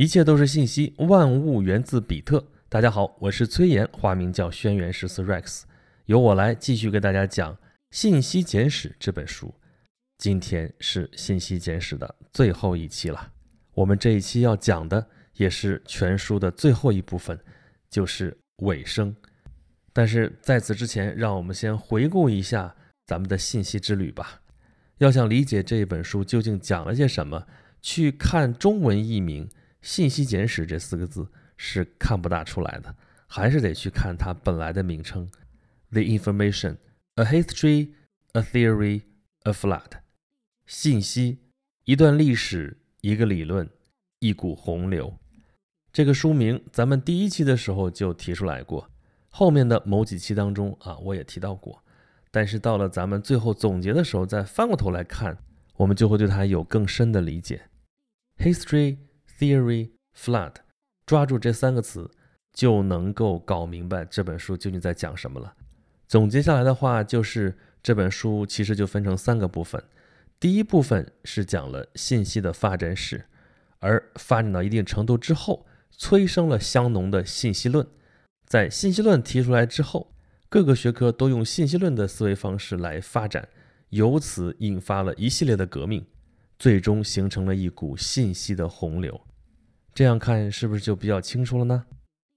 [0.00, 2.42] 一切都是信息，万物源自比特。
[2.70, 5.64] 大家好，我是崔岩，化名叫轩辕十四 Rex，
[6.06, 7.54] 由我来继续给大家讲
[7.90, 9.54] 《信息简史》这本书。
[10.16, 13.30] 今天是《信息简史》的最后一期了，
[13.74, 17.38] 我们这一期要讲的也是全书的最后一部分，
[17.90, 19.14] 就是尾声。
[19.92, 22.74] 但是在此之前，让我们先回顾一下
[23.04, 24.40] 咱们的信息之旅吧。
[24.96, 27.46] 要想理解这本书究竟讲了些什么，
[27.82, 29.46] 去看中文译名。
[29.82, 31.26] 《信息简史》这四个字
[31.56, 32.94] 是看不大出来的，
[33.26, 35.26] 还是得去看它本来的名称，
[35.90, 36.76] 《The Information:
[37.14, 37.90] A History,
[38.32, 39.02] A Theory,
[39.44, 39.88] A Flood》。
[40.66, 41.38] 信息，
[41.84, 43.68] 一段历史，一个理论，
[44.18, 45.16] 一股洪流。
[45.92, 48.90] 这个书名咱们第一期的时候就提出来过，
[49.28, 51.82] 后面的某几期当中啊，我也提到过。
[52.30, 55.36] 但是到了咱们最后总结的时候，再翻过头来看，
[55.76, 57.62] 我们就会对它有更深的理解。
[58.38, 58.98] History。
[59.40, 60.56] Theory flood，
[61.06, 62.10] 抓住这三个词
[62.52, 65.54] 就能够搞明白这本书究竟在讲什么了。
[66.06, 69.82] 总结下来的话，就是这本书其实就分成三个部分。
[70.38, 73.24] 第一部分是讲了信息的发展史，
[73.78, 77.86] 而发展到一定程度之后，催生了香农的信息论。
[78.44, 80.12] 在信息论提出来之后，
[80.50, 83.48] 各个学科都用信息论的思维方式来发展，
[83.88, 86.04] 由此引发了一系列的革命，
[86.58, 89.18] 最终形成了一股信息的洪流。
[89.94, 91.84] 这样看是不是就比较清楚了呢？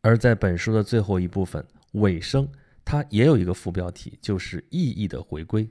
[0.01, 2.47] 而在本书的最后一部分尾声，
[2.83, 5.69] 它也有一个副标题，就是意义的回归。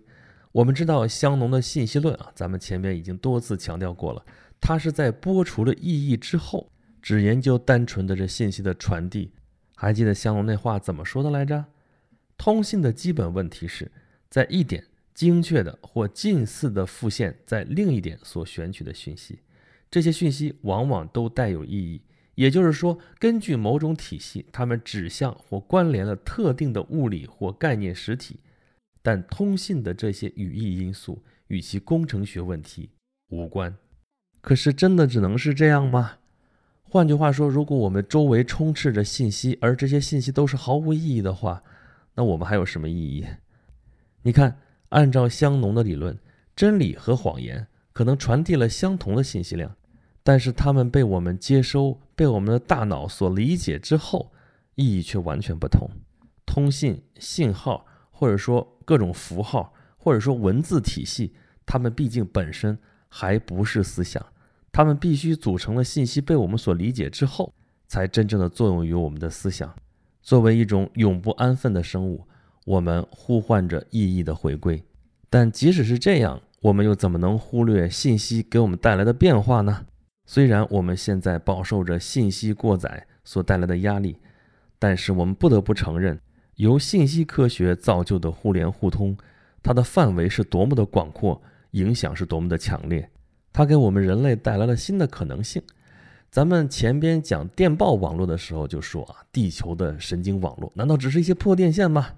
[0.52, 4.24] 我们知道香农的信息论啊，咱们前面已经多次强调过了，
[4.60, 6.70] 它是在剥除了意义之后，
[7.02, 9.32] 只研究单纯的这信息的传递。
[9.74, 11.64] 还记得香农那话怎么说的来着？
[12.38, 13.90] 通信的基本问题是
[14.28, 19.40] 在一点精确的或近似的复现在另一点所选取的讯息。
[19.92, 22.00] 这些讯息往往都带有意义，
[22.34, 28.40] 也就是说，根据某种体系，它们指向或关联了特定的物理或概念实体。
[29.02, 32.88] 但通信的这些语义因素与其工程学问题
[33.28, 33.76] 无关。
[34.40, 36.12] 可是，真的只能是这样吗？
[36.84, 41.62] 换句话说，如果我们周围充斥着信息，而这些信息都是毫无意义的话，
[42.14, 43.26] 那我们还有什么意义？
[44.22, 46.18] 你看，按照香农的理论，
[46.56, 49.76] 真理和谎言可能传递了相同的信息量。
[50.22, 54.32] 但是它们被我们接收、被我们的大脑所理解之后，
[54.74, 55.90] 意义却完全不同。
[56.46, 61.34] 通信信号，或者说各种符号，或者说文字体系，
[61.66, 62.78] 它们毕竟本身
[63.08, 64.24] 还不是思想，
[64.70, 67.52] 它们必须组成了信息被我们所理解之后，
[67.88, 69.74] 才真正的作用于我们的思想。
[70.20, 72.26] 作为一种永不安分的生物，
[72.64, 74.84] 我们呼唤着意义的回归。
[75.28, 79.86] 但即使是这样，我们又怎么能忽略信息给我们带来的变化呢？
[80.24, 84.16] 虽然我们现在饱受着信息过载所带来的压力，
[84.78, 86.18] 但是我们不得不承认，
[86.56, 89.16] 由信息科学造就的互联互通，
[89.62, 93.10] 它的范围是多么的广阔，影响是多么的强烈。
[93.52, 95.62] 它给我们人类带来了新的可能性。
[96.30, 102.08] 咱们前边讲电报网络的时候就说啊，地球的神经网络难道只是一些破电线吗？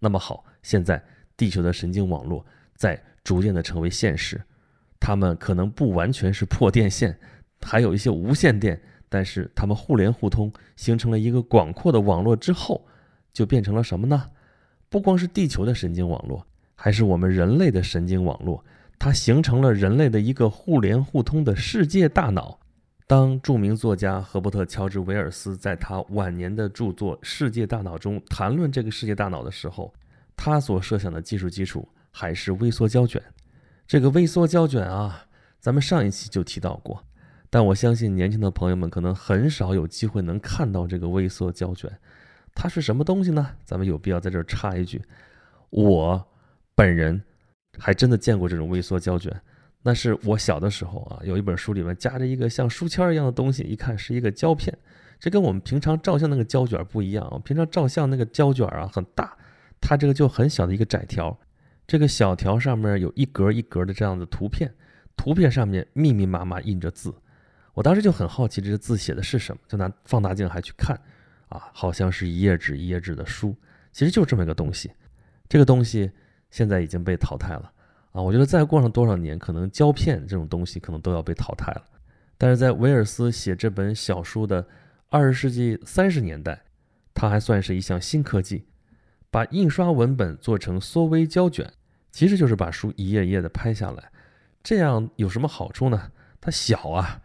[0.00, 1.02] 那么好，现在
[1.36, 2.44] 地球的神经网络
[2.76, 4.42] 在逐渐的成为现实，
[5.00, 7.18] 它们可能不完全是破电线。
[7.62, 12.84] 还有一些无线电，但是它们互联互通，形成了一个广阔的网络之后，
[13.32, 14.30] 就变成了什么呢？
[14.88, 18.62] 不光是地球的神经网络，还是我们人类的神经网络，
[18.98, 22.58] 它形成了人类的一个互联互通的世界大脑。
[23.06, 29.92] 当著名作家赫伯特·乔治·韦尔斯在他晚年的著作《世界大脑》中谈论这个世界大脑的时候，
[30.36, 33.22] 他所设想的技术基础还是微缩胶卷。
[33.86, 35.26] 这个微缩胶卷啊，
[35.58, 37.04] 咱们上一期就提到过。
[37.54, 41.92] 但我相信年轻的朋友们可能很少有机会能看到这个微缩胶卷，
[42.54, 43.46] 它是什么东西呢？
[43.62, 45.02] 咱们有必要在这儿插一句，
[45.68, 46.26] 我
[46.74, 47.22] 本人
[47.78, 49.30] 还真的见过这种微缩胶卷。
[49.82, 54.74] 那是我小的时候啊，有一本书里面夹着一个像书签一样的东西，一看是一个胶片。
[55.20, 59.36] 这跟我们平常照相那个胶卷不一样啊，平常照相那个胶卷啊很大，
[59.78, 61.38] 它这个就很小的一个窄条，
[61.86, 64.72] 这个小条上面有一格一格的这样的图片，
[65.18, 67.12] 图片上面密密麻麻印着字。
[67.74, 70.94] 我当时就很好奇，这些字写的是什么，就拿放大镜还去看，
[71.48, 73.56] 啊，好像是一页纸一页纸的书，
[73.92, 74.90] 其实就这么一个东西。
[75.48, 76.10] 这个东西
[76.50, 77.72] 现在已经被淘汰了，
[78.12, 81.82] 啊，我觉得再过上多少年，可能胶片这种东西可能都要被淘汰了。
[82.36, 84.66] 但是在威尔斯写这本小书的
[85.08, 86.62] 二十世纪三十年代，
[87.14, 88.66] 它还算是一项新科技，
[89.30, 91.72] 把印刷文本做成缩微胶卷，
[92.10, 94.10] 其实就是把书一页一页的拍下来。
[94.62, 96.12] 这样有什么好处呢？
[96.38, 97.22] 它小啊。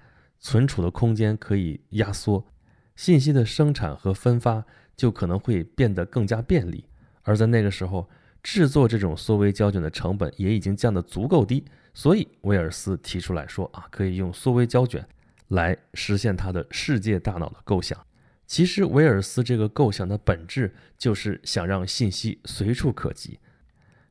[0.48, 2.48] 存储的空间可以压缩，
[2.96, 4.64] 信息的生产和分发
[4.96, 6.86] 就可能会变得更加便利。
[7.24, 8.10] 而在那个时候，
[8.42, 15.06] 制作这种缩微胶卷的成本也已经降得足够低，所以威尔斯提出来说啊，可以用缩微胶卷
[15.50, 18.00] 来实现他的世界大脑的构想。
[18.46, 23.38] 其实，威尔斯这个构想的本质就是想让信息随处可及，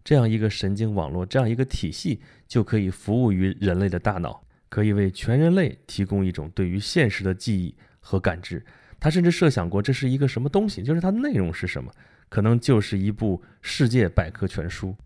[0.04, 8.64] 这样一个神经网络，这样一个体系就可以服务于人类的大脑，可以为全人类提供一种对于现实的记忆和感知。
[8.98, 11.92] 他甚至设想过这是一个什么东西，就是它内容是什么。
[12.28, 14.96] 可能就是一部世界百科全书，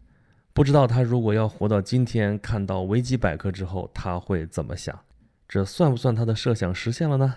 [0.54, 4.98] 不知道他如果要活到今天，看到维基百科之后，他会怎么想？
[5.46, 7.34] 这算不算他的设想实现了呢？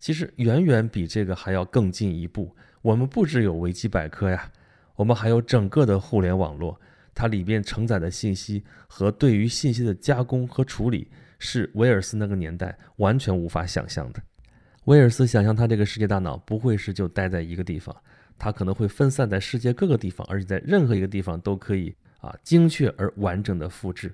[0.00, 2.56] 其实远远比这个还要更进一步。
[2.82, 4.50] 我们不只有维基百科呀，
[4.96, 6.80] 我们还有整个的互联网络，
[7.14, 11.08] 它里边承载的信息和对于信息的加工和处理，
[11.40, 14.22] 是威尔斯那个年代完全无法想象的。
[14.84, 17.94] 威尔斯想象他这个世界大脑不会是就待在一个地方。
[18.42, 24.10] 它可能会分散在世界各个地方，而且在任何一个地方都可以啊精确而完整的复制。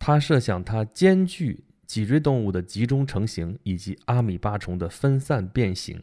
[0.00, 6.02] 他设想它兼具脊椎动物的集中成型以及阿米巴虫的分散变形。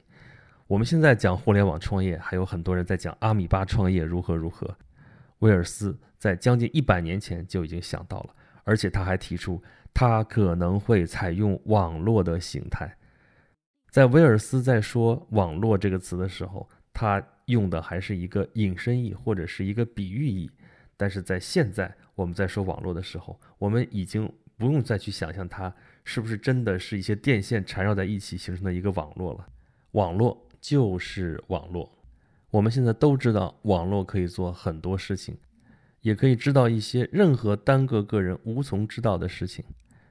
[0.67, 4.73] 我们现在讲互联网创业，还有很多人在讲阿米巴创业如何如何。
[5.39, 8.29] 威尔斯在将近一百年前就已经想到了，
[8.63, 9.61] 而且他还提出，
[9.93, 12.97] 它可能会采用网络的形态。
[13.89, 17.23] 在威尔斯在说“网络”这个词的时候，他。
[17.47, 20.49] 用的还是一个引申义或者是一个比喻义，
[20.95, 25.75] 但是在现在我们在说网络的时候，我们已经不用再去想象它
[26.05, 29.45] 是不是真的是一些电线缠绕在一起形成的一个网络了。
[29.91, 31.91] 网络就是网络，
[32.49, 35.37] 我们现在都知道网络可以做很多事情，
[36.03, 39.65] 也可以知道一些任何单个个人无从知道的事情。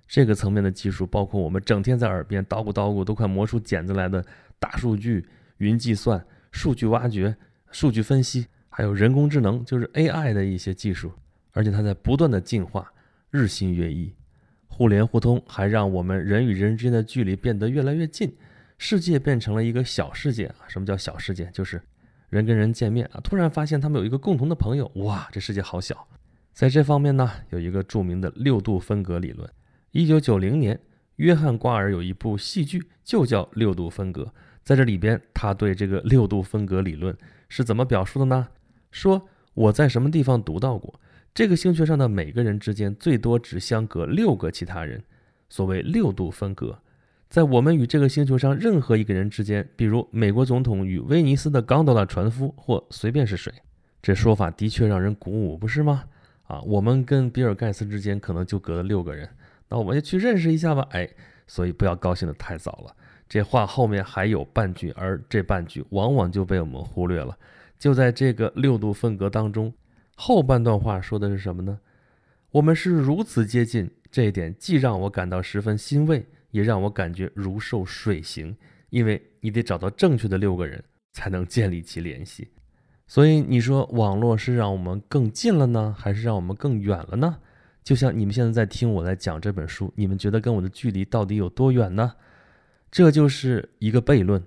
[0.09, 4.23] 这个层面的技术，包括我们整天在耳边叨咕叨咕都快磨出茧子来的
[4.59, 5.25] 大数据、
[5.59, 6.23] 云计算。
[6.50, 7.35] 数据挖掘、
[7.71, 11.11] 数据分析，还有人工智能，就是 AI 的一些技术，
[11.53, 12.93] 而且它在不断的进化，
[13.31, 14.12] 日新月异。
[14.67, 18.37] 互联互通还让我们人与人之间的距离变得越来越近，
[18.77, 20.69] 世界变成了一个小世界啊！
[20.69, 21.50] 什么叫小世界？
[21.55, 21.81] 就是
[22.32, 26.08] 人跟人见面啊，突然发现他们有一个共同的朋友，哇，这世界好小。
[26.55, 29.46] 在这方面呢，有一个著名的六度分隔理论。
[29.90, 30.81] 一九九零年，
[31.17, 34.23] 约翰瓜尔有一部戏剧，就叫《六度分隔》。
[34.64, 37.14] 在这里边，他对这个六度分隔理论
[37.50, 38.49] 是怎么表述的呢？
[38.90, 40.99] 说我在什么地方读到过，
[41.34, 45.05] 这个星球上的每个人之间最多只相隔六个其他人。
[45.50, 46.79] 所谓六度分隔，
[47.32, 53.50] 在我们与这个星球上任何一个人之间，比如美国总统与威尼斯的刚德拉船夫，或随便是谁，
[54.02, 56.05] 这说法的确让人鼓舞，不是吗？
[56.43, 59.26] 啊，我们跟比尔盖茨之间可能就隔了六个人，
[59.70, 60.87] 那我们就去认识一下吧。
[60.90, 61.08] 哎，
[61.46, 62.94] 所以不要高兴得太早了。
[63.26, 67.34] 这话后面还有半句，而这半句往往就被我们忽略了。
[67.79, 69.73] 就在这个六度分隔当中，
[70.17, 71.79] 后半段话说的是什么呢？
[72.50, 78.57] 我们是如此接近，这一点既让我感到十分欣慰，也让我感觉如受水刑，
[78.91, 80.83] 因为你得找到正确的六个人
[81.13, 82.49] 才能建立起联系。
[83.09, 87.39] 所以你说网络是让我们更近了呢，还是让我们更远了呢？
[87.83, 92.15] 就像你们现在在听我在讲这本书，你们觉得跟我的距离到底有多远呢？
[92.91, 94.43] 这就是一个悖论，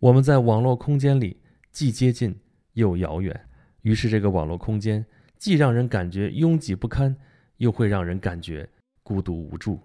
[0.00, 1.40] 我们在网络空间里
[1.72, 2.36] 既接近
[2.74, 3.48] 又遥远，
[3.82, 5.04] 于是这个网络空间
[5.38, 7.16] 既让人感觉拥挤不堪，
[7.56, 8.68] 又会让人感觉
[9.02, 9.80] 孤独无助。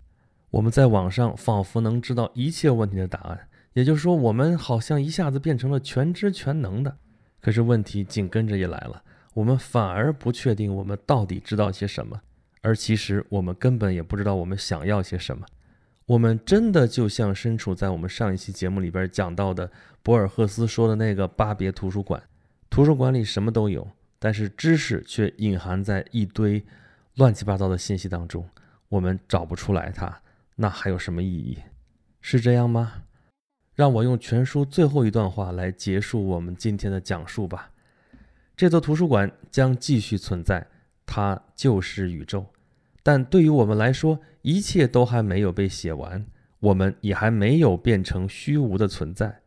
[0.51, 6.97] 我们在网上仿佛能知道一切问题的答案，也就是说，我们好像一下子变成了全知全能的。
[7.39, 9.01] 可是问题紧跟着也来了，
[9.33, 12.19] 我们反而不确定我们到底知道些什么，
[12.61, 15.45] 而其实我们根本也不知道我们想要些什么。
[16.05, 22.21] 我们真的就像身处在我们上一期节目里边讲到的博尔赫斯说的那个巴别图书馆，
[22.69, 23.87] 图书馆里什么都有，
[24.17, 26.65] 但是知识却隐含在一堆
[27.15, 28.43] 乱七八糟的信息当中，
[28.89, 30.19] 我们找不出来它，
[30.61, 31.57] 那还有什么意义？
[32.19, 33.03] 是这样吗？
[33.75, 37.71] 让我用全书最后一段话来结束我们今天的讲述吧。
[38.57, 40.67] 这座图书馆将继续存在，
[41.05, 42.45] 它就是宇宙。
[43.01, 46.25] 但对于我们来说，一切都还没有被写完，
[46.59, 49.39] 我们也还没有变成虚无的存在。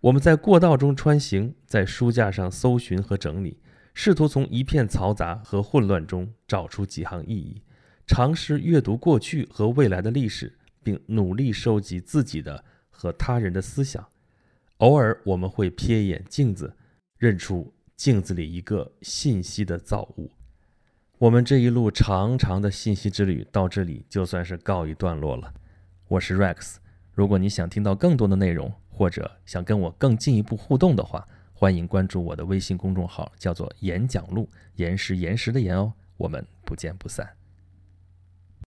[0.00, 3.58] 我们在过道中穿行，在书架上搜寻和整理，
[3.94, 7.62] 试图从一片嘈杂和混乱中找出几行意义，
[8.08, 14.04] 尝试阅读过去和未来的历史，并努力收集自己的和他人的思想。
[14.78, 16.74] 偶尔，我们会瞥一眼镜子，
[17.18, 20.32] 认出镜子里一个信息的造物。
[21.18, 25.52] 我们这一路长长的信息之旅到这里就算是告一段落了。
[26.08, 26.76] 我是 Rex，
[27.12, 35.92] 如果你想听到更多的内容，或者想跟我更进一步互动的话，欢迎关注我的微信公众号，叫做“演讲录”，言是岩石的言哦。
[36.16, 37.37] 我们不见不散。